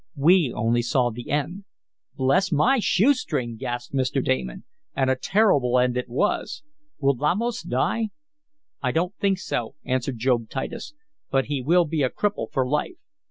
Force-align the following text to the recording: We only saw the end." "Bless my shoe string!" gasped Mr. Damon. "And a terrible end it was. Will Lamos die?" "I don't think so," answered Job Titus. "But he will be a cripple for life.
We 0.17 0.51
only 0.51 0.81
saw 0.81 1.11
the 1.11 1.29
end." 1.29 1.65
"Bless 2.15 2.51
my 2.51 2.79
shoe 2.79 3.13
string!" 3.13 3.55
gasped 3.55 3.93
Mr. 3.93 4.25
Damon. 4.25 4.63
"And 4.95 5.11
a 5.11 5.15
terrible 5.15 5.77
end 5.77 5.95
it 5.95 6.09
was. 6.09 6.63
Will 6.97 7.15
Lamos 7.15 7.61
die?" 7.61 8.09
"I 8.81 8.91
don't 8.91 9.15
think 9.17 9.37
so," 9.37 9.75
answered 9.85 10.17
Job 10.17 10.49
Titus. 10.49 10.95
"But 11.29 11.45
he 11.45 11.61
will 11.61 11.85
be 11.85 12.01
a 12.01 12.09
cripple 12.09 12.51
for 12.51 12.67
life. 12.67 12.97